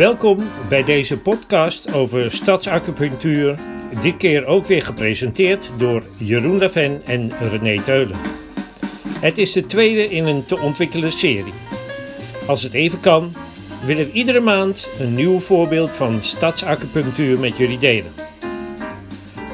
[0.00, 3.58] Welkom bij deze podcast over stadsacupunctuur.
[4.02, 8.16] Dit keer ook weer gepresenteerd door Jeroen Laven en René Teulen.
[9.20, 11.52] Het is de tweede in een te ontwikkelen serie.
[12.46, 13.34] Als het even kan,
[13.84, 18.12] wil ik iedere maand een nieuw voorbeeld van stadsacupunctuur met jullie delen.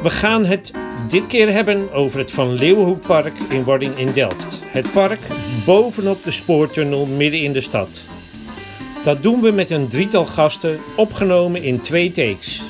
[0.03, 0.71] We gaan het
[1.11, 4.62] dit keer hebben over het Van Leeuwenhoekpark in Wording in Delft.
[4.65, 5.20] Het park
[5.65, 8.15] bovenop de spoortunnel midden in de stad.
[9.06, 12.62] Dat doen we met een drietal gasten, opgenomen in twee takes.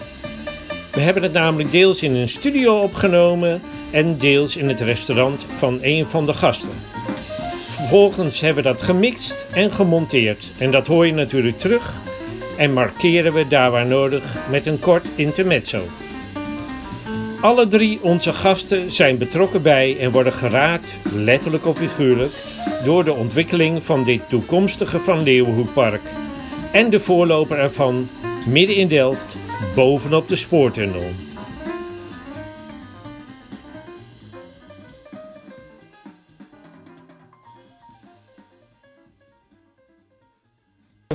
[0.93, 5.79] We hebben het namelijk deels in een studio opgenomen en deels in het restaurant van
[5.83, 6.69] een van de gasten.
[7.71, 12.01] Vervolgens hebben we dat gemixt en gemonteerd en dat hoor je natuurlijk terug
[12.57, 15.83] en markeren we daar waar nodig met een kort intermezzo.
[17.41, 22.33] Alle drie onze gasten zijn betrokken bij en worden geraakt, letterlijk of figuurlijk,
[22.85, 26.01] door de ontwikkeling van dit toekomstige Van Leeuwenhoekpark
[26.77, 28.09] en de voorloper ervan
[28.47, 29.37] midden in Delft,
[29.75, 31.11] bovenop de spoortunnel.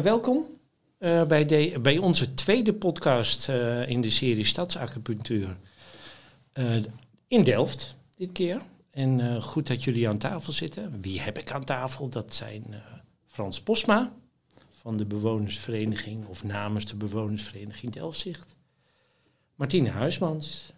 [0.02, 0.46] Welkom
[1.00, 5.58] uh, bij, de, bij onze tweede podcast uh, in de serie Stadsacupunctuur.
[6.54, 6.84] Uh,
[7.28, 8.62] in Delft, dit keer.
[8.92, 11.02] En goed dat jullie aan tafel zitten.
[11.02, 12.10] Wie heb ik aan tafel?
[12.10, 12.66] Dat zijn
[13.28, 14.14] Frans Posma
[14.82, 18.56] van de bewonersvereniging of namens de bewonersvereniging Delfzicht.
[19.56, 20.74] Martine Huismans,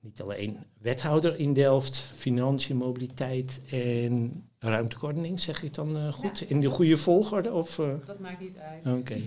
[0.00, 6.40] niet alleen wethouder in Delft, financiën, mobiliteit en ruimtekoordining, zeg ik dan uh, goed?
[6.40, 7.52] In de goede volgorde?
[7.52, 7.92] Of, uh?
[8.06, 8.98] Dat maakt niet uit.
[8.98, 9.20] Oké.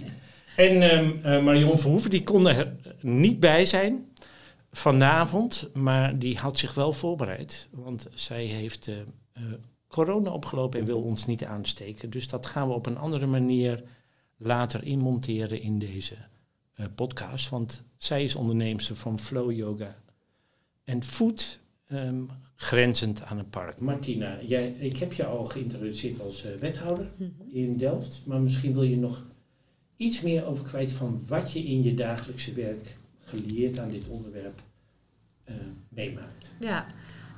[0.56, 4.12] En um, uh, Marion Verhoeven, die kon er niet bij zijn
[4.72, 7.68] vanavond, maar die had zich wel voorbereid.
[7.72, 8.90] Want zij heeft
[9.92, 12.10] corona opgelopen en wil ons niet aansteken.
[12.10, 13.84] Dus dat gaan we op een andere manier
[14.38, 16.16] later inmonteren in deze
[16.76, 17.50] uh, podcast.
[17.50, 19.96] Want zij is onderneemster van Flow Yoga
[20.84, 21.60] en Food,
[21.92, 23.80] um, grenzend aan een park.
[23.80, 27.34] Martina, jij, ik heb je al geïntroduceerd als uh, wethouder -hmm.
[27.50, 28.24] in Delft.
[28.26, 29.26] Maar misschien wil je nog
[29.96, 34.62] iets meer over kwijt van wat je in je dagelijkse werk gelieerd aan dit onderwerp
[35.50, 35.56] uh,
[35.90, 36.52] meemaakt.
[36.60, 36.88] Ja,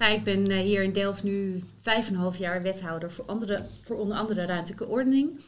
[0.07, 3.97] ik ben uh, hier in Delft nu vijf en half jaar wethouder voor, andere, voor
[3.97, 5.39] onder andere ruimtelijke ordening.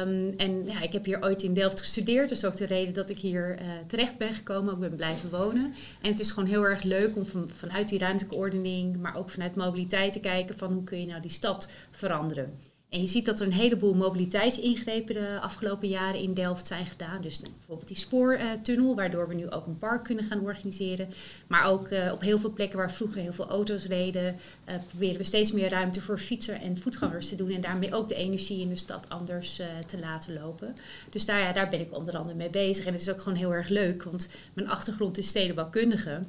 [0.00, 3.10] Um, en ja, ik heb hier ooit in Delft gestudeerd, dus ook de reden dat
[3.10, 5.74] ik hier uh, terecht ben gekomen, ook ben blijven wonen.
[6.00, 9.30] En het is gewoon heel erg leuk om van, vanuit die ruimtelijke ordening, maar ook
[9.30, 12.54] vanuit mobiliteit te kijken van hoe kun je nou die stad veranderen.
[12.94, 17.22] En je ziet dat er een heleboel mobiliteitsingrepen de afgelopen jaren in Delft zijn gedaan.
[17.22, 21.08] Dus nou, bijvoorbeeld die spoortunnel, waardoor we nu ook een park kunnen gaan organiseren.
[21.46, 24.36] Maar ook uh, op heel veel plekken waar vroeger heel veel auto's reden,
[24.68, 27.50] uh, proberen we steeds meer ruimte voor fietser en voetgangers te doen.
[27.50, 30.74] En daarmee ook de energie in de stad anders te laten lopen.
[31.10, 32.84] Dus daar, ja, daar ben ik onder andere mee bezig.
[32.84, 36.22] En het is ook gewoon heel erg leuk, want mijn achtergrond is stedenbouwkundige.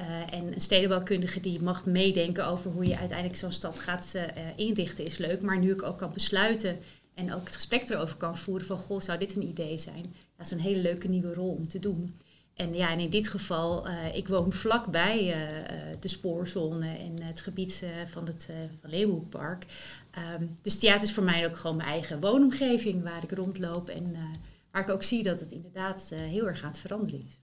[0.00, 4.22] Uh, en een stedenbouwkundige die mag meedenken over hoe je uiteindelijk zo'n stad gaat uh,
[4.56, 5.42] inrichten is leuk.
[5.42, 6.78] Maar nu ik ook kan besluiten
[7.14, 10.14] en ook het gesprek erover kan voeren van goh, zou dit een idee zijn?
[10.36, 12.16] Dat is een hele leuke nieuwe rol om te doen.
[12.54, 15.34] En ja, en in dit geval, uh, ik woon vlakbij
[16.00, 18.48] de spoorzone en het gebied van het
[18.80, 19.66] van Leeuwenhoekpark.
[20.38, 23.88] Um, dus ja, het is voor mij ook gewoon mijn eigen woonomgeving waar ik rondloop
[23.88, 24.16] en
[24.70, 27.39] waar ik ook zie dat het inderdaad heel erg het veranderen is.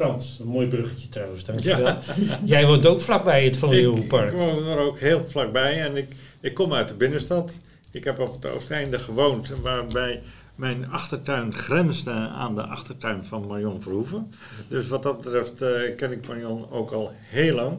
[0.00, 1.84] Frans, een mooi bruggetje trouwens, dankjewel.
[1.86, 2.00] Ja.
[2.44, 4.26] Jij woont ook vlakbij het Van Leeuwenpark.
[4.26, 6.08] Ik, ik woon er ook heel vlakbij en ik,
[6.40, 7.52] ik kom uit de binnenstad.
[7.90, 10.22] Ik heb op het Oosteinde gewoond, waarbij
[10.54, 14.32] mijn achtertuin grensde aan de achtertuin van Marion Verhoeven.
[14.68, 17.78] Dus wat dat betreft uh, ken ik Marion ook al heel lang.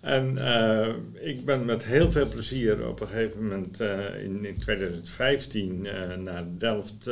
[0.00, 0.88] En uh,
[1.20, 5.86] ik ben met heel veel plezier op een gegeven moment uh, in, in, 2015
[6.22, 7.10] naar Delft,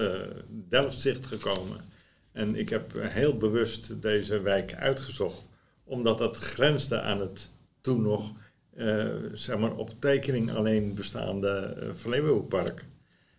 [0.69, 1.91] Delftzicht gekomen.
[2.33, 5.49] En ik heb heel bewust deze wijk uitgezocht,
[5.85, 7.51] omdat dat grensde aan het
[7.81, 8.33] toen nog,
[8.77, 12.85] uh, zeg maar, op tekening alleen bestaande uh.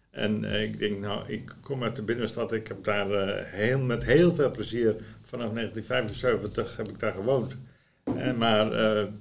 [0.10, 3.08] En uh, ik denk, nou, ik kom uit de binnenstad, ik heb daar
[3.46, 7.56] heel, met heel veel plezier, vanaf 1975 heb ik daar gewoond.
[8.38, 8.76] Maar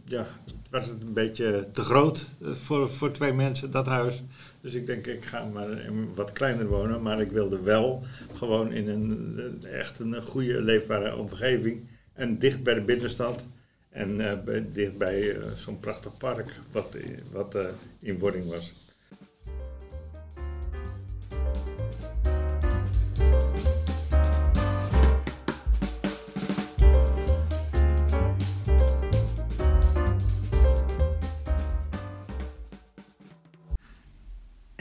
[0.04, 4.22] ja, het was een beetje te groot voor, voor twee mensen, dat huis.
[4.62, 5.68] Dus ik denk, ik ga maar
[6.14, 7.02] wat kleiner wonen.
[7.02, 8.02] Maar ik wilde wel
[8.34, 11.88] gewoon in een echt een goede leefbare omgeving.
[12.12, 13.44] En dicht bij de binnenstad.
[13.90, 16.96] En bij, dicht bij uh, zo'n prachtig park wat,
[17.32, 17.66] wat uh,
[17.98, 18.91] in wording was.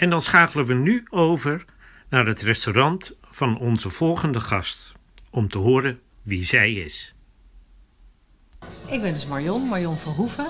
[0.01, 1.65] En dan schakelen we nu over
[2.09, 4.92] naar het restaurant van onze volgende gast
[5.30, 7.15] om te horen wie zij is.
[8.86, 10.48] Ik ben dus Marion, Marion Verhoeven.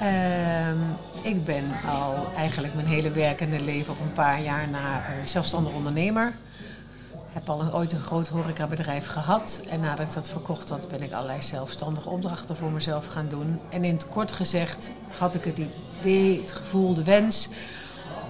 [0.00, 0.76] Ehm,
[1.22, 5.72] ik ben al eigenlijk mijn hele werkende leven op een paar jaar na uh, zelfstandig
[5.72, 6.32] ondernemer.
[7.32, 9.64] Heb al een, ooit een groot horecabedrijf gehad.
[9.68, 13.60] En nadat ik dat verkocht had, ben ik allerlei zelfstandige opdrachten voor mezelf gaan doen.
[13.68, 15.60] En in het kort gezegd had ik het
[16.00, 17.48] idee, het gevoel, de wens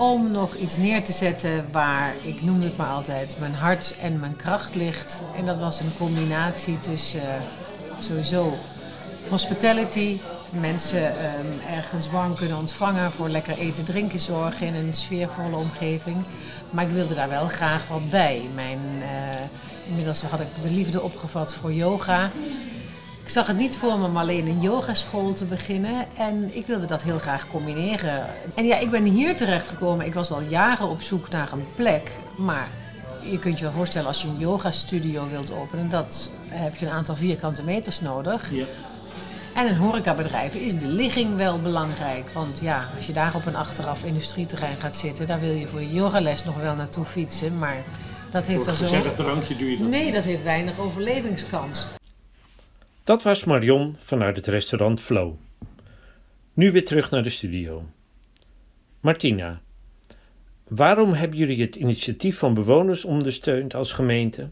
[0.00, 4.20] om nog iets neer te zetten waar, ik noem het maar altijd, mijn hart en
[4.20, 5.20] mijn kracht ligt.
[5.36, 8.54] En dat was een combinatie tussen uh, sowieso
[9.28, 10.18] hospitality,
[10.50, 16.16] mensen um, ergens warm kunnen ontvangen, voor lekker eten, drinken zorgen in een sfeervolle omgeving.
[16.70, 18.42] Maar ik wilde daar wel graag wat bij.
[18.54, 19.40] Mijn, uh,
[19.88, 22.30] inmiddels had ik de liefde opgevat voor yoga.
[23.30, 26.06] Ik zag het niet voor me om alleen een yogaschool te beginnen.
[26.16, 28.26] En ik wilde dat heel graag combineren.
[28.54, 30.06] En ja, ik ben hier terecht gekomen.
[30.06, 32.10] Ik was al jaren op zoek naar een plek.
[32.36, 32.68] Maar
[33.30, 36.92] je kunt je wel voorstellen als je een yogastudio wilt openen, dat heb je een
[36.92, 38.50] aantal vierkante meters nodig.
[38.52, 38.64] Ja.
[39.54, 42.30] En een horecabedrijf is de ligging wel belangrijk.
[42.32, 45.80] Want ja, als je daar op een achteraf industrieterrein gaat zitten, dan wil je voor
[45.80, 47.58] de yogales nog wel naartoe fietsen.
[47.58, 47.76] Maar
[48.30, 48.94] dat heeft dan zo.
[48.94, 49.88] Een drankje doe je dat.
[49.88, 51.86] Nee, dat heeft weinig overlevingskans.
[53.04, 55.34] Dat was Marion vanuit het restaurant Flow.
[56.52, 57.84] Nu weer terug naar de studio.
[59.00, 59.60] Martina,
[60.68, 64.50] waarom hebben jullie het initiatief van bewoners ondersteund als gemeente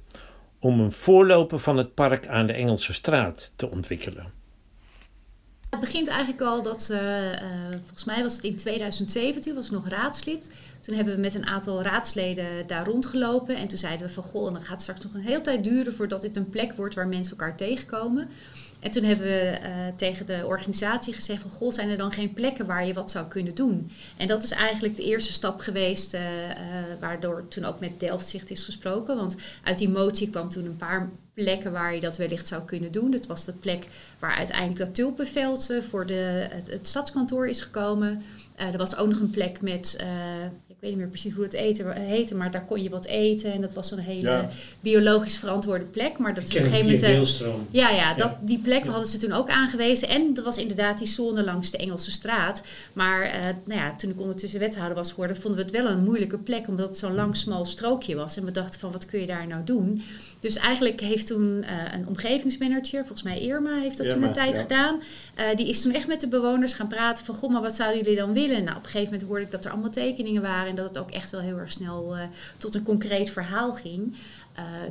[0.59, 4.38] om een voorloper van het park aan de Engelse straat te ontwikkelen?
[5.71, 9.89] Het begint eigenlijk al dat, uh, uh, volgens mij was het in 2017, was nog
[9.89, 10.51] raadslid.
[10.81, 13.57] Toen hebben we met een aantal raadsleden daar rondgelopen.
[13.57, 15.95] En toen zeiden we van, goh, dan gaat het straks nog een hele tijd duren
[15.95, 18.29] voordat dit een plek wordt waar mensen elkaar tegenkomen.
[18.81, 22.33] En toen hebben we uh, tegen de organisatie gezegd van, goh, zijn er dan geen
[22.33, 23.91] plekken waar je wat zou kunnen doen?
[24.17, 26.17] En dat is eigenlijk de eerste stap geweest,
[27.01, 29.17] waardoor toen ook met Delftzicht is gesproken.
[29.17, 31.09] Want uit die motie kwam toen een paar
[31.43, 33.11] plekken waar je dat wellicht zou kunnen doen.
[33.11, 33.87] Dat was de plek
[34.19, 38.23] waar uiteindelijk dat tulpenveld voor de, het, het stadskantoor is gekomen.
[38.59, 39.97] Er was ook nog een plek met
[40.81, 43.53] ik weet niet meer precies hoe het eten heette, maar daar kon je wat eten.
[43.53, 44.49] En dat was een hele
[44.81, 46.19] biologisch verantwoorde plek.
[46.19, 47.01] Maar dat is op een gegeven moment.
[47.71, 50.09] Ja, ja, dat, die plek hadden ze toen ook aangewezen.
[50.09, 52.63] En er was inderdaad die zone langs de Engelse straat.
[52.93, 53.33] Maar uh,
[53.65, 56.69] nou ja, toen ik ondertussen wethouder was geworden, vonden we het wel een moeilijke plek,
[56.69, 58.37] omdat het zo'n lang smal strookje was.
[58.37, 60.03] En we dachten van wat kun je daar nou doen?
[60.41, 65.01] Dus eigenlijk heeft toen een omgevingsmanager, volgens mij Irma, heeft dat toen een tijd gedaan.
[65.57, 68.17] Die is toen echt met de bewoners gaan praten van, goh, maar wat zouden jullie
[68.17, 68.48] dan willen?
[68.49, 70.99] Nou, op een gegeven moment hoorde ik dat er allemaal tekeningen waren en dat het
[70.99, 72.23] ook echt wel heel erg snel uh,
[72.57, 74.17] tot een concreet verhaal ging.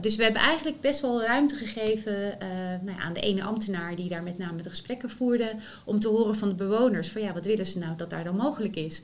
[0.01, 2.37] dus we hebben eigenlijk best wel ruimte gegeven
[2.83, 5.51] nou ja, aan de ene ambtenaar die daar met name de gesprekken voerde,
[5.83, 8.35] om te horen van de bewoners van ja, wat willen ze nou dat daar dan
[8.35, 9.01] mogelijk is.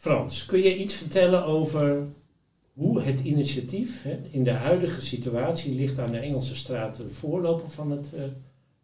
[0.00, 2.06] Frans, kun je iets vertellen over
[2.72, 7.70] hoe het initiatief hè, in de huidige situatie ligt aan de Engelse straat de voorloper
[7.70, 8.22] van het uh,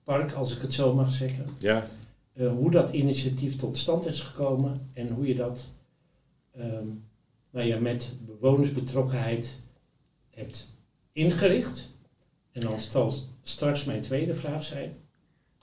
[0.04, 1.46] park, als ik het zo mag zeggen.
[1.58, 1.84] Ja.
[2.34, 5.66] Uh, hoe dat initiatief tot stand is gekomen en hoe je dat
[6.58, 7.04] um,
[7.50, 9.60] nou ja, met bewonersbetrokkenheid
[10.30, 10.74] hebt
[11.12, 11.94] ingericht.
[12.52, 13.12] En dan zal
[13.42, 14.96] straks mijn tweede vraag zijn.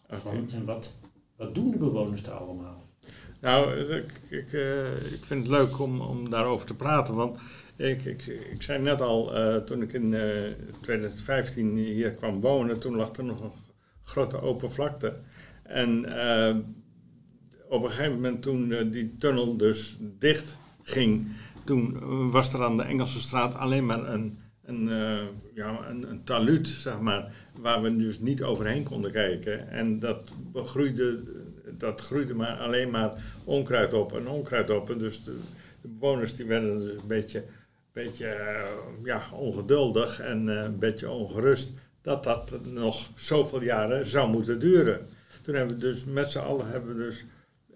[0.05, 0.19] Okay.
[0.19, 0.93] Van, en wat,
[1.35, 2.82] wat doen de bewoners daar allemaal?
[3.43, 7.15] Nou, ik, ik, uh, ik vind het leuk om, om daarover te praten.
[7.15, 7.39] Want
[7.75, 12.41] ik, ik, ik zei net al, uh, toen ik in uh, eh, 2015 hier kwam
[12.41, 13.51] wonen, toen lag er nog een
[14.03, 15.17] grote open vlakte.
[15.63, 15.97] En
[17.69, 21.27] op een gegeven moment toen die tunnel dus dicht ging,
[21.63, 24.87] toen was er aan de Engelse straat alleen maar een, een,
[25.53, 29.69] ja, een, een taluut, zeg maar, waar we dus niet overheen konden kijken.
[29.69, 31.23] En dat begroeide
[31.77, 34.89] dat groeide maar alleen maar onkruid op en onkruid op.
[34.89, 35.39] En dus de,
[35.81, 37.43] bewoners die werden dus een beetje,
[37.91, 44.29] beetje uh, ja, ongeduldig en uh, een beetje ongerust dat dat nog zoveel jaren zou
[44.29, 45.07] moeten duren.
[45.41, 47.25] Toen hebben we dus met z'n allen hebben we dus,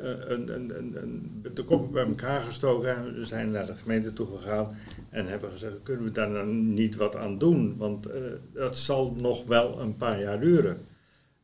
[0.02, 3.14] uh, een, een, een, de koppen bij elkaar gestoken.
[3.14, 4.78] We zijn naar de gemeente toe gegaan
[5.10, 7.78] en hebben gezegd, kunnen we daar dan niet wat aan doen?
[7.78, 8.08] Want
[8.54, 10.78] dat zal nog wel een paar jaar duren.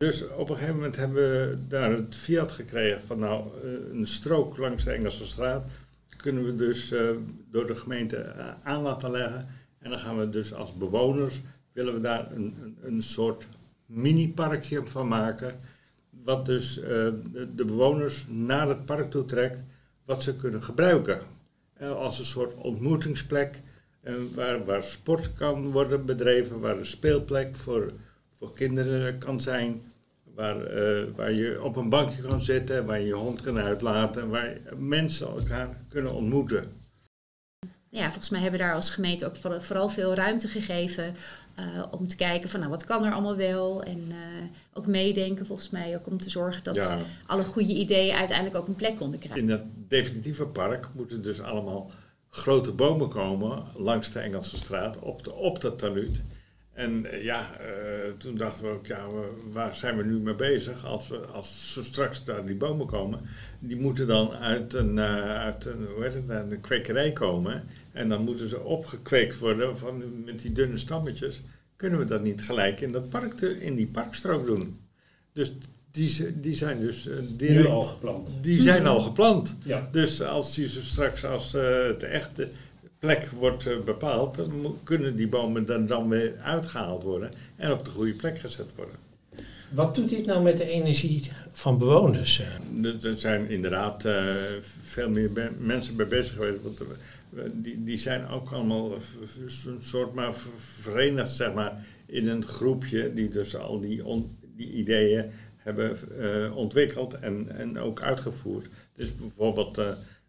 [0.04, 4.08] Dus op een gegeven moment hebben we daar het fiat gekregen van nou, eh, een
[4.08, 5.66] strook langs de Engelse straat
[6.18, 7.10] kunnen we dus uh,
[7.52, 9.48] door de gemeente uh, aan laten leggen.
[9.80, 11.42] En dan gaan we dus als bewoners,
[11.72, 13.48] willen we daar een, een, een soort
[13.86, 15.60] mini-parkje van maken.
[16.10, 19.64] Wat dus de, bewoners naar het park toe trekt,
[20.06, 21.22] wat ze kunnen gebruiken.
[21.80, 23.62] als een soort ontmoetingsplek,
[24.36, 27.92] waar, waar sport kan worden bedreven, waar een speelplek voor,
[28.32, 29.82] voor kinderen kan zijn.
[30.36, 34.30] Waar, eh, waar je op een bankje kan zitten, waar je je hond kan uitlaten,
[34.30, 36.72] waar mensen elkaar kunnen ontmoeten.
[37.90, 41.16] Ja, volgens mij hebben we daar als gemeente ook vooral- veel ruimte gegeven
[41.56, 43.84] eh, om te kijken van nou, wat kan er allemaal wel.
[43.84, 44.18] En eh,
[44.74, 47.00] ook meedenken volgens mij ook om te zorgen dat Ja.
[47.26, 49.42] alle goede ideeën uiteindelijk ook een plek konden krijgen.
[49.42, 51.92] In dat definitieve park moeten dus allemaal
[52.30, 56.24] grote bomen komen langs de Engelse straat op, de, op dat taluut.
[56.74, 57.66] En eh, ja, eh,
[58.18, 60.86] toen dachten we ook, ja, we- waar zijn we nu mee bezig?
[60.86, 63.20] Als, we, als zo straks daar die bomen komen,
[63.60, 67.64] die moeten dan uit een, eh, uit een, hoe heet het, een kwekerij komen.
[67.92, 71.42] En dan moeten ze opgekweekt worden van, met die dunne stammetjes.
[71.76, 74.78] Kunnen we dat niet gelijk in, dat park te- in die parkstrook doen?
[75.34, 75.54] Dus
[75.92, 77.64] die, die zijn dus direct...
[77.64, 78.30] Nu al gepland.
[78.42, 79.56] Die zijn al gepland.
[79.66, 79.88] Ja.
[79.92, 82.48] Dus als die zo straks als eh, het echte
[83.04, 87.86] plek wordt eh, bepaald, dan kunnen die bomen dan, dan weer uitgehaald worden en op
[87.86, 88.96] de goede plek gezet worden.
[89.70, 92.42] Wat doet dit nou met de energie van bewoners?
[92.82, 93.06] eh?
[93.06, 94.24] Er zijn inderdaad eh,
[94.84, 96.58] veel meer be- mensen bij bezig geweest.
[96.64, 96.80] Want
[97.54, 103.14] die, die zijn ook allemaal v- een soort maar verenigd zeg maar, in een groepje
[103.14, 105.26] die dus al die, on- die ideeën
[105.58, 105.98] hebben
[106.56, 108.68] ontwikkeld en, en ook uitgevoerd.
[108.96, 109.82] Dus bijvoorbeeld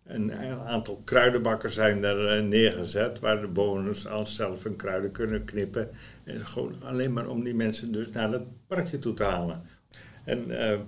[0.04, 0.32] een
[0.66, 5.90] aantal kruidenbakken zijn er eh, neergezet waar de bewoners al zelf hun kruiden kunnen knippen.
[6.24, 9.62] En gewoon alleen maar om die mensen dus naar het parkje toe te halen.
[10.24, 10.80] En eh, eh,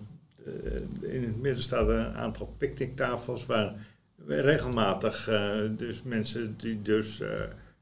[1.01, 3.75] in het midden staat een aantal picknicktafels waar
[4.27, 5.31] regelmatig
[5.77, 7.17] dus mensen die dus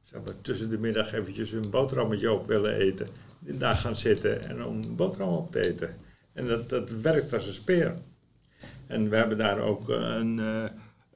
[0.02, 3.06] zeg maar, tussen de middag eventjes hun boterhammetje op willen eten,
[3.38, 5.96] daar gaan zitten en om een boterham op te eten.
[6.32, 7.94] En dat, dat werkt als een speer.
[8.86, 10.40] En we hebben daar ook een,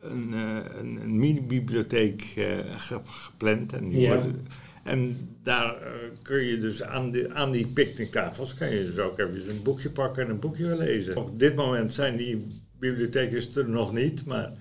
[0.01, 3.73] een, eh, een, een mini-bibliotheek eh, ge- gepland.
[3.73, 4.09] En, die Ja.
[4.15, 4.47] worden-
[4.85, 5.91] en daar eh,
[6.23, 9.91] kun je dus aan, die aan die picknicktafels kan je dus ook even een boekje
[9.91, 11.17] pakken en een boekje lezen.
[11.17, 12.47] Op dit moment zijn die
[12.79, 14.53] bibliotheken er nog niet, maar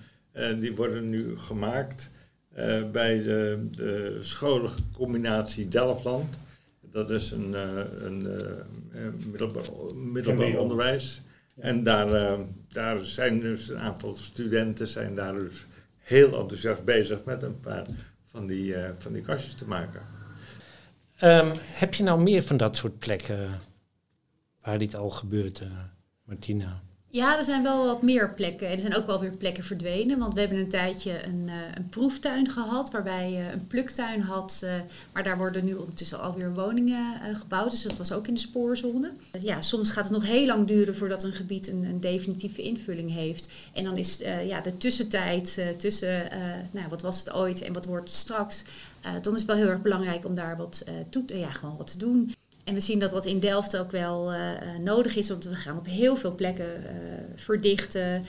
[0.60, 2.10] die worden nu gemaakt
[2.92, 6.38] bij de, de scholencombinatie Delftland.
[6.92, 7.52] Dat is een,
[8.06, 8.26] een
[10.12, 11.22] middelbaar, onderwijs.
[11.60, 15.66] En daar, eh, daar zijn dus een aantal studenten zijn daar dus
[15.98, 17.86] heel enthousiast bezig met een paar
[18.24, 20.02] van die, eh, van die kastjes te maken.
[21.16, 23.60] Ehm, heb je nou meer van dat soort plekken
[24.60, 25.68] waar dit al gebeurt, eh,
[26.22, 26.82] Martina?
[27.10, 28.66] Ja, er zijn wel wat meer plekken.
[28.66, 30.18] En er zijn ook wel weer plekken verdwenen.
[30.18, 34.60] Want we hebben een tijdje een, eh, een proeftuin gehad, waarbij je een pluktuin had.
[34.64, 34.72] eh,
[35.12, 37.70] maar daar worden nu ondertussen alweer woningen eh, gebouwd.
[37.70, 39.12] Dus dat was ook in de spoorzone.
[39.30, 42.62] Eh, ja, soms gaat het nog heel lang duren voordat een gebied een, een definitieve
[42.62, 43.48] invulling heeft.
[43.72, 47.62] En dan is eh, ja, de tussentijd eh, tussen, eh, nou, wat was het ooit
[47.62, 48.62] en wat wordt het straks.
[49.00, 51.76] eh, dan is het wel heel erg belangrijk om daar wat, eh, toe, ja, gewoon
[51.76, 52.32] wat te doen.
[52.68, 55.54] En we zien dat dat in Delft ook wel eh, eh, nodig is, want we
[55.54, 56.94] gaan op heel veel plekken eh,
[57.34, 58.24] verdichten,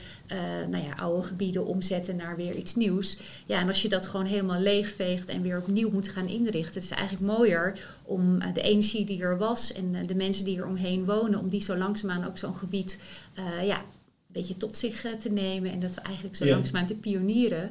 [0.70, 3.18] nou ja, oude gebieden omzetten naar weer iets nieuws.
[3.46, 6.90] Ja, en als je dat gewoon helemaal leegveegt en weer opnieuw moet gaan inrichten, het
[6.90, 11.04] is eigenlijk mooier om de energie die er was en de mensen die er omheen
[11.04, 12.98] wonen, om die zo langzaamaan ook zo'n gebied
[13.64, 16.54] ja, een beetje tot zich te nemen en dat we eigenlijk zo Ja.
[16.54, 17.70] langzaamaan te pionieren.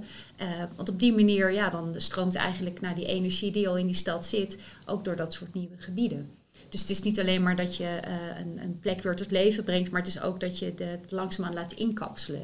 [0.76, 3.96] Want op die manier, ja, dan stroomt eigenlijk naar die energie die al in die
[3.96, 6.30] stad zit, ook door dat soort nieuwe gebieden.
[6.70, 9.64] Dus het is niet alleen maar dat je eh, een, een plek weer tot leven
[9.64, 12.42] brengt, maar het is ook dat je de- het langzaamaan laat inkapselen.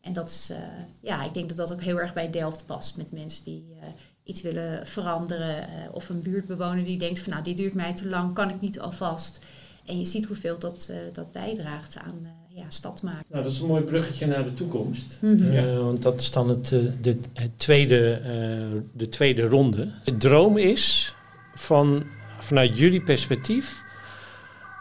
[0.00, 0.56] En dat is, eh,
[1.00, 3.86] ja, ik denk dat dat ook heel erg bij Delft past met mensen die eh,
[4.24, 5.56] iets willen veranderen.
[5.58, 8.60] eh, of een buurtbewoner die denkt van nou, dit duurt mij te lang, kan ik
[8.60, 9.38] niet alvast.
[9.86, 13.26] En je ziet hoeveel dat, eh, dat bijdraagt aan eh, ja, stad maken.
[13.30, 15.18] Nou, dat is een mooi bruggetje naar de toekomst.
[15.20, 15.50] Mhm.
[15.50, 16.68] Eh, want dat is dan het,
[17.00, 19.88] de, het tweede, eh, de tweede ronde.
[20.04, 21.14] De droom is
[21.54, 22.04] van,
[22.42, 23.82] vanuit jullie perspectief,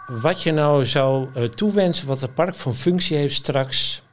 [0.07, 4.03] wat je nou zou eh, toewensen, wat het park van functie heeft straks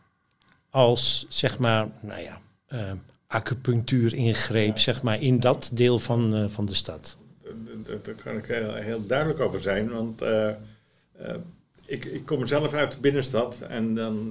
[0.70, 2.92] als, zeg maar, nou ja, eh,
[3.26, 7.16] acupunctuur ingreep, zeg maar, in dat deel van, eh, van de stad.
[8.02, 10.22] Daar- kan ik heel, heel duidelijk over zijn, want
[11.86, 14.30] ik, ik kom zelf uit de binnenstad en dan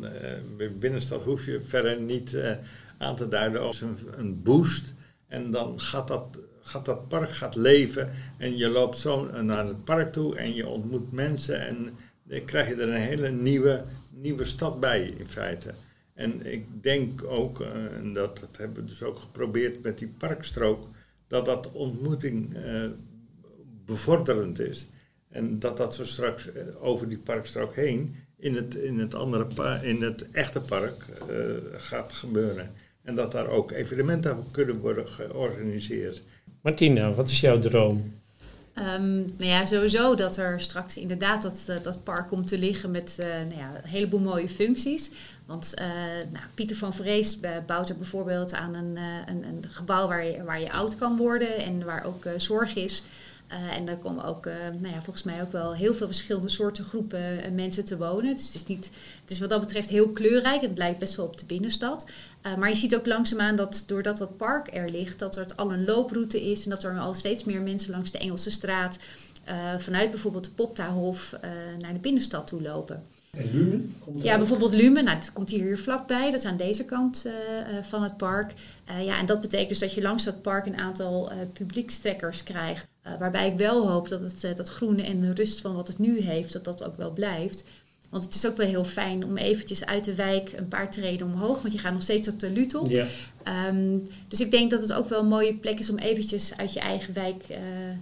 [0.57, 2.37] bij de binnenstad hoef je verder niet
[2.97, 4.93] aan te duiden als een, een boost.
[5.27, 9.83] En dan gaat dat, gaat dat park gaat leven en je loopt zo naar het
[9.83, 14.45] park toe en je ontmoet mensen en dan krijg je er een hele nieuwe, nieuwe
[14.45, 15.73] stad bij in feite.
[16.13, 20.07] En ik denk ook, eh, en dat, dat hebben we dus ook geprobeerd met die
[20.07, 20.87] parkstrook,
[21.27, 22.85] dat dat ontmoeting eh,
[23.85, 24.87] bevorderend is.
[25.29, 29.79] En dat dat zo straks eh, over die parkstrook heen in het, in het, andere
[29.81, 31.03] in het echte park
[31.73, 32.71] gaat gebeuren.
[33.07, 36.21] En dat daar ook evenementen kunnen worden georganiseerd.
[36.61, 38.03] Martina, wat is jouw droom?
[38.75, 42.91] Um, nou ja, sowieso dat er straks inderdaad dat, eh, dat park komt te liggen
[42.91, 45.11] met uh, nou ja, een heleboel mooie functies.
[45.45, 45.85] Want uh,
[46.31, 48.97] nou, Pieter van Vrees bouwt er bijvoorbeeld aan een,
[49.27, 53.03] een, een, gebouw waar je, waar je oud kan worden en waar ook zorg is.
[53.51, 56.49] Uh, en daar komen ook, uh, nou ja, volgens mij ook wel heel veel verschillende
[56.49, 58.35] soorten groepen uh, mensen te wonen.
[58.35, 60.61] Dus het is, niet, het is wat dat betreft heel kleurrijk.
[60.61, 62.09] Het lijkt best wel op de binnenstad.
[62.57, 65.85] maar je ziet ook langzaamaan dat doordat dat park er ligt, dat er al een
[65.85, 68.97] looproute is en dat er al steeds meer mensen langs de Engelse straat
[69.77, 71.35] vanuit bijvoorbeeld de Poptahof
[71.79, 73.03] naar de binnenstad toe lopen.
[73.31, 73.95] En Lumen?
[74.21, 75.03] ja, bijvoorbeeld Lumen.
[75.03, 76.31] Nou, dat komt hier vlakbij.
[76.31, 77.25] Dat is aan deze kant
[77.81, 78.53] van het park.
[78.99, 82.87] ja, en dat betekent dus dat je langs dat park een aantal publiekstrekkers krijgt.
[83.19, 86.19] Waarbij ik wel hoop dat het, dat groene en de rust van wat het nu
[86.19, 87.63] heeft, dat dat ook wel blijft.
[88.09, 91.27] Want het is ook wel heel fijn om eventjes uit de wijk een paar treden
[91.27, 92.89] omhoog, want je gaat nog steeds tot de Lutel.
[92.89, 93.05] Ja.
[93.67, 96.73] Um, dus ik denk dat het ook wel een mooie plek is om eventjes uit
[96.73, 97.47] je eigen wijk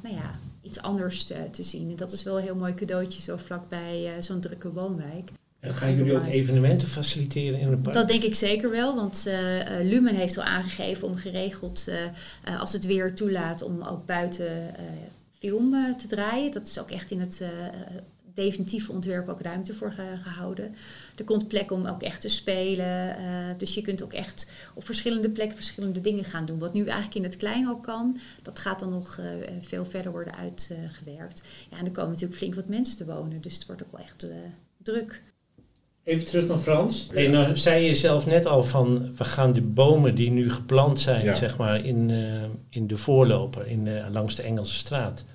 [0.02, 1.90] nou ja, iets anders te, te, zien.
[1.90, 5.32] En dat is wel een heel mooi cadeautje zo vlakbij zo'n drukke woonwijk.
[5.60, 7.96] En gaan jullie ook evenementen faciliteren in het park?
[7.96, 9.36] Dat denk ik zeker wel, want uh,
[9.82, 11.86] Lumen heeft al aangegeven om geregeld,
[12.48, 14.76] uh, als het weer toelaat, om ook buiten
[15.40, 16.52] film te draaien.
[16.52, 17.42] Dat is ook echt in het
[18.36, 20.76] definitieve ontwerp ook ruimte voor gehouden.
[21.16, 23.16] Er komt plek om ook echt te spelen.
[23.58, 26.60] dus je kunt ook echt op verschillende plekken verschillende dingen gaan doen.
[26.60, 29.20] Wat nu eigenlijk in het klein al kan, dat gaat dan nog
[29.62, 31.42] veel verder worden uitgewerkt.
[31.70, 34.02] ja, en er komen natuurlijk flink wat mensen te wonen, dus het wordt ook wel
[34.02, 34.28] echt
[34.84, 35.22] druk.
[36.06, 37.10] Even terug naar Frans.
[37.14, 41.00] En nou zei je zelf net al van, we gaan de bomen die nu geplant
[41.00, 45.26] zijn, zeg maar, in, uh, in de voorloper, in, uh, langs de Engelse straat,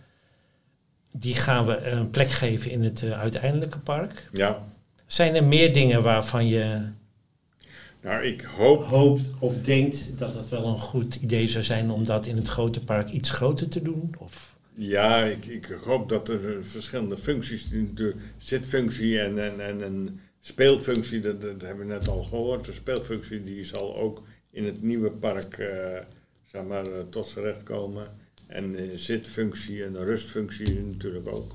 [1.10, 4.28] die gaan we een plek geven in het uh, uiteindelijke park.
[4.32, 4.66] Ja.
[5.06, 6.88] Zijn er meer dingen waarvan je
[8.00, 8.82] nou, ik hoop...
[8.82, 12.48] hoopt of denkt dat het wel een goed idee zou zijn om dat in het
[12.48, 14.14] grote park iets groter te doen?
[14.18, 14.54] Of?
[14.74, 21.20] Ja, ik, ik hoop dat er verschillende functies, de zitfunctie en, en, en, en speelfunctie,
[21.20, 22.64] dat, dat, hebben we net al gehoord.
[22.64, 25.68] De speelfunctie die zal ook in het nieuwe park uh,
[26.46, 28.06] zeg maar, tot z'n recht komen.
[28.50, 31.52] En zitfunctie en de rustfunctie natuurlijk ook.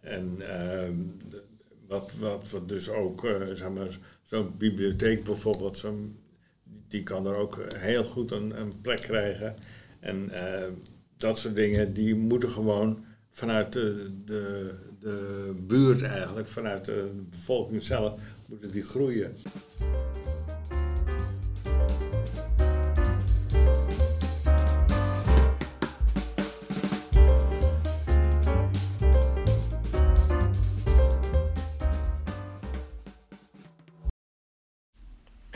[0.00, 0.94] En ehm,
[1.86, 5.98] wat, wat, wat dus ook, zeg maar, zo'n bibliotheek bijvoorbeeld, zo
[6.88, 9.56] die kan er ook heel goed een, een plek krijgen.
[10.00, 10.30] En
[11.16, 17.82] dat soort dingen, die moeten gewoon vanuit de, de, de buurt eigenlijk, vanuit de bevolking
[17.82, 19.36] zelf, moeten die groeien.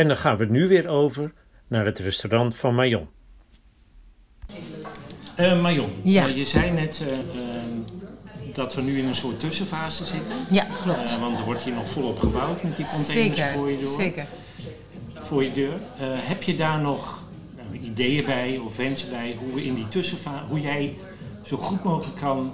[0.01, 1.33] En dan gaan we nu weer over
[1.69, 3.09] naar het restaurant van Mayon.
[5.41, 6.27] Uh, Mayon, ja.
[6.27, 7.19] je zei net uh,
[8.55, 10.35] dat we nu in een soort tussenfase zitten.
[10.51, 11.11] Ja, klopt.
[11.11, 13.89] Uh, want er wordt hier nog volop gebouwd met die containers zeker, voor je deur.
[13.89, 14.27] Zeker.
[15.15, 15.73] Voor je deur.
[16.01, 17.23] heb je daar nog
[17.83, 20.97] ideeën bij of wensen bij hoe we in die tussenfase, hoe jij
[21.45, 22.53] zo goed mogelijk kan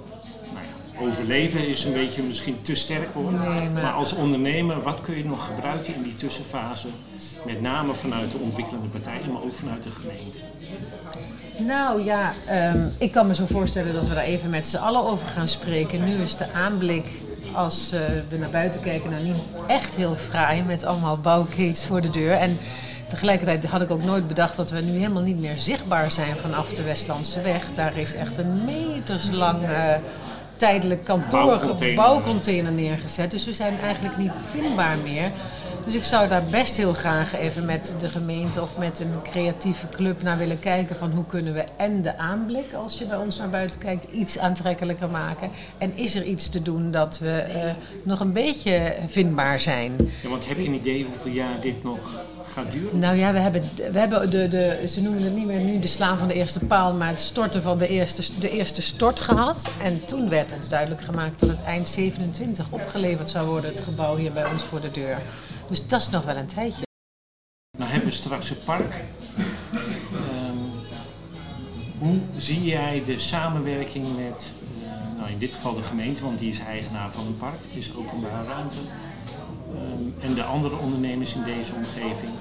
[0.53, 3.39] nou ja, overleven is een beetje misschien te sterk woord.
[3.39, 3.71] Nee, maar...
[3.71, 6.87] maar als ondernemer, wat kun je nog gebruiken in die tussenfase?
[7.47, 10.39] Met name vanuit de ontwikkelende partijen, maar ook vanuit de gemeente.
[11.57, 12.33] Nou ja,
[12.73, 15.47] um, ik kan me zo voorstellen dat we daar even met z'n allen over gaan
[15.47, 16.05] spreken.
[16.05, 17.05] Nu is de aanblik,
[17.53, 19.35] als uh, we naar buiten kijken, nou niet
[19.67, 22.31] echt heel fraai met allemaal bouwkeets voor de deur.
[22.31, 22.57] En
[23.07, 26.73] tegelijkertijd had ik ook nooit bedacht dat we nu helemaal niet meer zichtbaar zijn vanaf
[26.73, 27.73] de Westlandse weg.
[27.73, 29.93] Daar is echt een meterslang uh,
[30.55, 31.95] tijdelijk kantoor, bouwcontainer.
[31.95, 33.31] bouwcontainer neergezet.
[33.31, 35.31] Dus we zijn eigenlijk niet vindbaar meer.
[35.87, 39.89] Dus ik zou daar best heel graag even met de gemeente of met een creatieve
[39.89, 43.37] club naar willen kijken van hoe kunnen we en de aanblik, als je bij ons
[43.37, 45.49] naar buiten kijkt, iets aantrekkelijker maken.
[45.77, 47.71] En is er iets te doen dat we uh,
[48.03, 49.93] nog een beetje vindbaar zijn.
[50.23, 52.23] Ja, want heb je een idee hoeveel jaar dit nog
[52.53, 52.99] gaat duren?
[52.99, 55.87] Nou ja, we hebben, we hebben de, de, ze noemen het niet meer nu de
[55.87, 59.69] slaan van de eerste paal, maar het storten van de eerste, de eerste stort gehad.
[59.83, 64.15] En toen werd ons duidelijk gemaakt dat het eind 27 opgeleverd zou worden, het gebouw
[64.15, 65.17] hier bij ons voor de deur.
[65.67, 66.85] Dus dat is nog wel een tijdje.
[67.77, 69.03] Nou hebben we straks het park.
[70.13, 70.71] Um,
[71.99, 74.51] hoe zie jij de samenwerking met,
[74.81, 77.75] uh, nou in dit geval de gemeente, want die is eigenaar van het park, het
[77.75, 78.77] is openbare ruimte,
[79.75, 82.31] um, en de andere ondernemers in deze omgeving?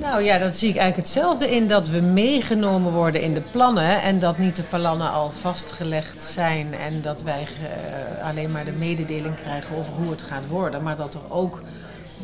[0.00, 4.02] Nou ja, dat zie ik eigenlijk hetzelfde in dat we meegenomen worden in de plannen
[4.02, 8.72] en dat niet de plannen al vastgelegd zijn en dat wij uh, alleen maar de
[8.72, 11.62] mededeling krijgen over hoe het gaat worden, maar dat er ook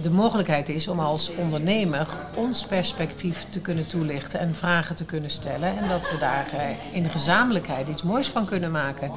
[0.02, 5.30] de mogelijkheid is om als ondernemer ons perspectief te kunnen toelichten en vragen te kunnen
[5.30, 5.78] stellen.
[5.78, 9.10] En dat we daar eh, in gezamenlijkheid iets moois van kunnen maken.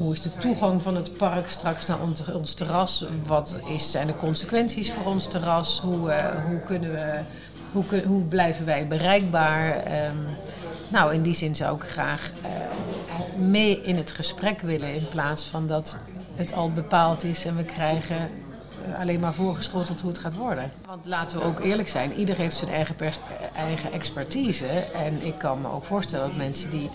[0.00, 1.98] Hoe is de toegang van het park straks naar
[2.32, 3.06] ons terras?
[3.26, 5.80] Wat is, zijn de consequenties voor ons terras?
[5.80, 7.18] Hoe, uh, hoe, kunnen we,
[7.72, 9.76] hoe, hoe blijven wij bereikbaar?
[9.76, 10.26] Um,
[10.88, 12.50] nou, in die zin zou ik graag uh,
[13.48, 15.96] mee in het gesprek willen in plaats van dat
[16.34, 20.72] het al bepaald is en we krijgen eh, alleen maar voorgeschoteld hoe het gaat worden.
[20.86, 22.96] Want laten we ook eerlijk zijn, ieder heeft zijn eigen,
[23.54, 24.66] eigen expertise.
[24.94, 26.90] En ik kan me ook voorstellen dat mensen die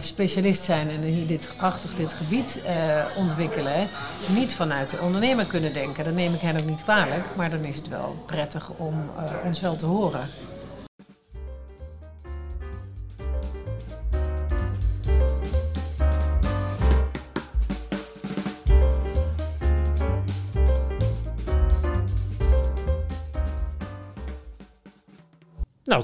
[0.00, 3.88] specialist zijn en die dit prachtig dit gebied uh, ontwikkelen,
[4.26, 6.04] niet vanuit de ondernemer kunnen denken.
[6.04, 9.22] Dat neem ik hen ook niet kwalijk, maar dan is het wel prettig om uh,
[9.44, 10.28] ons wel te horen.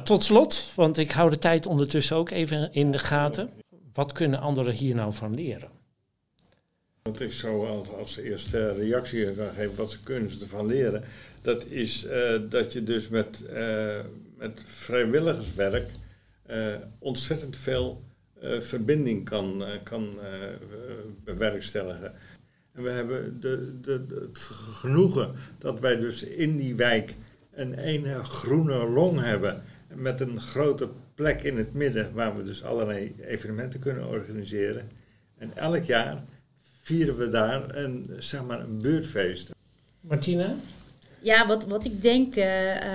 [0.04, 3.50] Tot slot, want ik hou de tijd ondertussen ook even in de gaten.
[3.92, 5.68] Wat kunnen anderen hier nou van leren?
[7.02, 11.04] Wat ik zo als, eerste reactie kan geven, wat ze kunnen ervan leren,
[11.42, 14.00] dat is uh, dat je dus met, uh,
[14.36, 15.90] met vrijwilligerswerk
[16.50, 18.02] uh, ontzettend veel
[18.60, 20.18] verbinding kan, kan
[21.24, 22.12] bewerkstelligen.
[22.72, 27.14] En we hebben de, de, de, het genoegen dat wij dus in die wijk
[27.54, 29.62] een ene groene long hebben
[29.94, 34.90] met een grote plek in het midden waar we dus allerlei evenementen kunnen organiseren.
[35.38, 36.24] En elk jaar
[36.82, 39.54] vieren we daar een, zeg maar een buurtfeest.
[40.00, 40.54] Martina?
[41.24, 42.44] Ja, wat, wat ik denk, uh,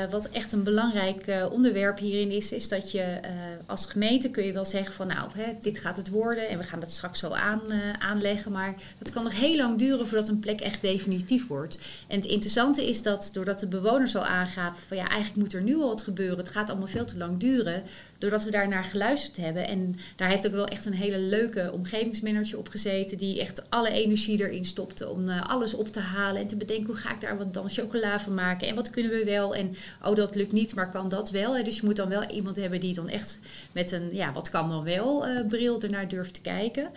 [0.10, 3.20] wat echt een belangrijk uh, onderwerp hierin is, is dat je
[3.66, 6.64] als gemeente kun je wel zeggen van nou, hè, dit gaat het worden en we
[6.64, 7.62] gaan het straks zo aan,
[8.00, 8.52] aanleggen.
[8.52, 11.78] Maar het kan nog heel lang duren voordat een plek echt definitief wordt.
[12.08, 15.62] En het interessante is dat doordat de bewoner zo aangaat van ja, eigenlijk moet er
[15.62, 16.38] nu al wat gebeuren.
[16.38, 17.84] Het gaat allemaal veel te lang duren.
[18.20, 19.68] Doordat we daar naar geluisterd hebben.
[19.68, 23.18] En daar heeft ook wel echt een hele leuke omgevingsmanager op gezeten.
[23.18, 26.42] Die echt alle energie erin stopte om alles op te halen.
[26.42, 29.12] En te bedenken hoe ga ik daar wat dan chocola van maken en wat kunnen
[29.12, 31.64] we wel en oh dat lukt niet, maar kan dat wel.
[31.64, 33.40] Dus je moet dan wel iemand hebben die dan echt
[33.72, 36.90] met een ja wat kan dan wel uh, bril ernaar durft te kijken.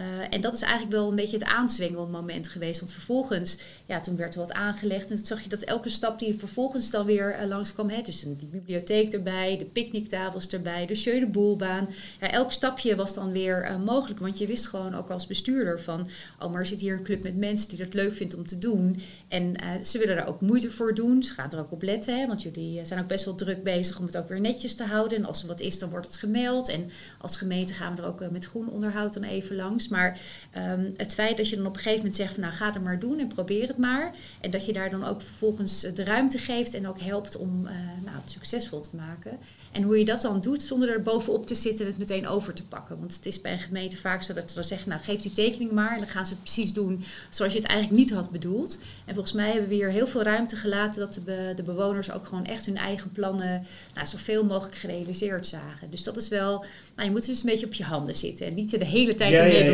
[0.00, 2.80] Uh, en dat is eigenlijk wel een beetje het aanzwengelmoment geweest.
[2.80, 5.10] Want vervolgens, ja, toen werd er wat aangelegd.
[5.10, 7.88] En toen zag je dat elke stap die vervolgens dan weer uh, langskwam.
[7.88, 11.88] Hè, dus die bibliotheek erbij, de picknicktafels erbij, de de Boelbaan.
[12.20, 14.20] Ja, elk stapje was dan weer uh, mogelijk.
[14.20, 16.08] Want je wist gewoon ook als bestuurder van...
[16.38, 18.58] oh, maar er zit hier een club met mensen die dat leuk vindt om te
[18.58, 19.00] doen.
[19.28, 21.22] En ze willen daar ook moeite voor doen.
[21.22, 22.18] Ze gaan er ook op letten.
[22.18, 24.84] Hè, want jullie zijn ook best wel druk bezig om het ook weer netjes te
[24.84, 25.18] houden.
[25.18, 26.68] En als er wat is, dan wordt het gemeld.
[26.68, 29.88] En als gemeente gaan we er ook met groen onderhoud dan even langs.
[29.90, 30.18] Maar
[30.56, 32.82] um, het feit dat je dan op een gegeven moment zegt van nou ga het
[32.82, 34.14] maar doen en probeer het maar.
[34.40, 37.72] En dat je daar dan ook vervolgens de ruimte geeft en ook helpt om uh,
[38.04, 39.38] nou, het succesvol te maken.
[39.72, 42.54] En hoe je dat dan doet zonder er bovenop te zitten en het meteen over
[42.54, 42.98] te pakken.
[42.98, 45.32] Want het is bij een gemeente vaak zo dat ze dan zeggen nou geef die
[45.32, 45.92] tekening maar.
[45.92, 48.78] En dan gaan ze het precies doen zoals je het eigenlijk niet had bedoeld.
[49.04, 52.10] En volgens mij hebben we hier heel veel ruimte gelaten dat de, be de bewoners
[52.10, 55.90] ook gewoon echt hun eigen plannen nou, zoveel mogelijk gerealiseerd zagen.
[55.90, 58.54] Dus dat is wel, nou, je moet dus een beetje op je handen zitten en
[58.54, 59.69] niet de hele tijd ja, ermee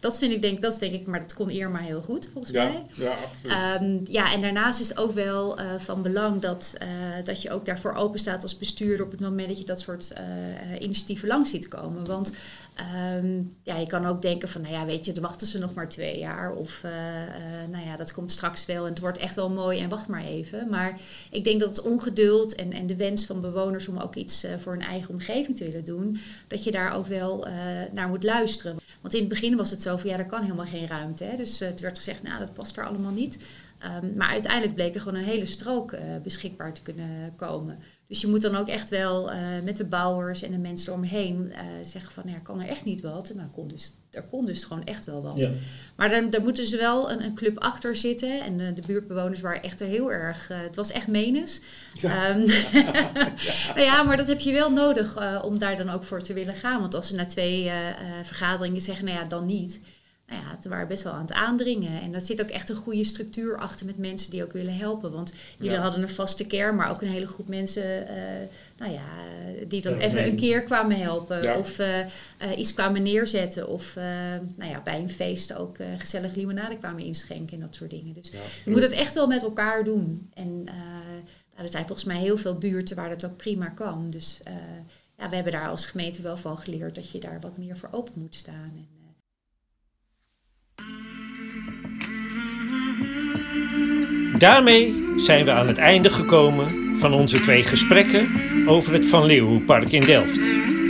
[0.00, 2.52] Dat vind ik denk, dat is denk ik, maar dat kon maar heel goed volgens
[2.52, 2.82] mij.
[2.92, 3.82] Ja, absoluut.
[3.82, 6.88] Um, ja, en daarnaast is het ook wel uh, van belang dat, uh,
[7.24, 10.12] dat je ook daarvoor open staat als bestuurder op het moment dat je dat soort
[10.12, 12.04] uh, initiatieven langs ziet komen.
[12.04, 12.32] Want
[13.16, 15.74] Um, ja, je kan ook denken van, nou ja, weet je, dan wachten ze nog
[15.74, 16.52] maar twee jaar.
[16.52, 19.80] Of, uh, uh, nou ja, dat komt straks wel en het wordt echt wel mooi
[19.80, 20.68] en wacht maar even.
[20.68, 24.44] Maar ik denk dat het ongeduld en, en de wens van bewoners om ook iets
[24.44, 27.46] uh, voor hun eigen omgeving te willen doen, dat je daar ook wel
[27.92, 28.76] naar moet luisteren.
[29.00, 31.24] Want in het begin was het zo van, ja, er kan helemaal geen ruimte.
[31.24, 31.36] Hè?
[31.36, 33.46] Dus het werd gezegd, nou, dat past er allemaal niet.
[34.02, 37.78] Um, maar uiteindelijk bleek er gewoon een hele strook beschikbaar te kunnen komen.
[38.10, 41.52] Dus je moet dan ook echt wel uh, met de bouwers en de mensen eromheen
[41.52, 43.30] uh, zeggen van ja, kan er echt niet wat.
[43.30, 45.36] En nou, kon dus, er kon dus gewoon echt wel wat.
[45.36, 45.50] Ja.
[45.96, 48.40] Maar dan, daar moeten ze wel een, een, club achter zitten.
[48.40, 51.60] En uh, de buurtbewoners waren echt heel erg, het was echt menens.
[52.00, 52.30] Ja.
[52.30, 53.10] Um, ja.
[53.74, 56.54] nou ja, maar dat heb je wel nodig om daar dan ook voor te willen
[56.54, 56.80] gaan.
[56.80, 57.70] Want als ze na twee
[58.22, 59.80] vergaderingen zeggen, nou ja, dan niet
[60.30, 62.02] nou ja, ze waren best wel aan het aandringen.
[62.02, 65.12] En dat zit ook echt een goede structuur achter met mensen die ook willen helpen.
[65.12, 65.82] Want jullie ja.
[65.82, 68.14] hadden een vaste kern, maar ook een hele groep mensen uh,
[68.78, 69.04] nou ja,
[69.68, 71.42] die dan even een keer kwamen helpen.
[71.42, 71.58] Ja.
[71.58, 72.06] Of uh, uh,
[72.56, 73.68] iets kwamen neerzetten.
[73.68, 73.94] Of
[74.56, 78.14] nou ja, bij een feest ook gezellig limonade kwamen inschenken en dat soort dingen.
[78.14, 78.30] Dus
[78.64, 80.30] je moet het echt wel met elkaar doen.
[80.34, 84.10] En nou, er zijn volgens mij heel veel buurten waar dat ook prima kan.
[84.10, 84.40] Dus
[85.16, 87.88] ja, we hebben daar als gemeente wel van geleerd dat je daar wat meer voor
[87.92, 88.72] open moet staan.
[88.76, 88.99] En,
[94.40, 98.28] Daarmee zijn we aan het einde gekomen van onze twee gesprekken
[98.66, 100.40] over het Van Leeuwenpark in Delft.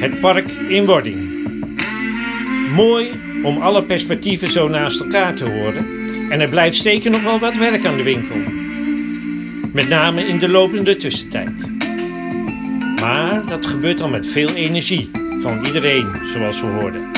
[0.01, 1.47] Het park in wording.
[2.75, 3.11] Mooi
[3.45, 5.87] om alle perspectieven zo naast elkaar te horen
[6.29, 8.37] en er blijft zeker nog wel wat werk aan de winkel.
[9.73, 11.71] Met name in de lopende tussentijd.
[13.01, 15.11] Maar dat gebeurt dan met veel energie
[15.43, 17.11] van iedereen, zoals we hoorden.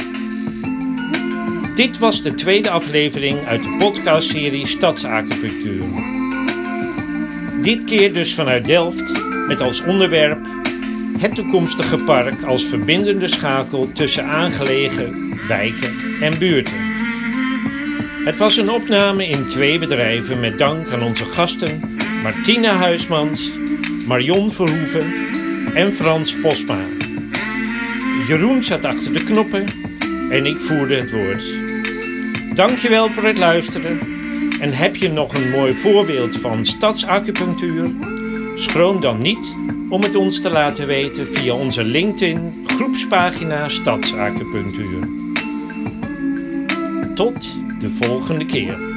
[1.75, 6.12] Dit was de tweede aflevering uit de podcastserie Stadsacupunctuur.
[7.63, 9.13] Dit keer dus vanuit Delft
[9.47, 10.39] met als onderwerp
[11.19, 16.77] het toekomstige park als verbindende schakel tussen aangelegen wijken en buurten.
[18.25, 23.51] Het was een opname in twee bedrijven met dank aan onze gasten Martina Huismans,
[24.07, 25.15] Marion Verhoeven
[25.75, 26.81] en Frans Posma.
[28.29, 29.65] Jeroen zat achter de knoppen
[30.31, 31.45] en ik voerde het woord.
[32.55, 34.12] Dankjewel voor het luisteren
[34.63, 37.91] en heb je nog een mooi voorbeeld van stadsacupunctuur?
[38.55, 39.57] Schroom dan niet
[39.89, 45.09] om het ons te laten weten via onze LinkedIn groepspagina Stadsacupunctuur.
[47.15, 47.49] Tot
[47.79, 48.92] de volgende keer.